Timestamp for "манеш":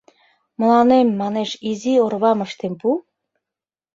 1.21-1.51